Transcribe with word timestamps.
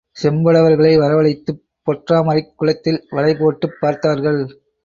செம்படவர்களை 0.17 0.93
வரவழைத்துப் 0.97 1.59
பொற்றாமரைக் 1.87 2.51
குளத்தில் 2.55 3.07
வலைபோட்டுப் 3.11 3.77
பார்த்தார்கள். 3.79 4.41